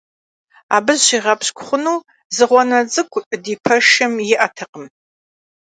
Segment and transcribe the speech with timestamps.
[0.75, 1.99] Абы зыщигъэпщкӀу хъуну
[2.35, 4.85] зы гъуанэ цӀыкӀу ди пэшым иӀэтэкъым.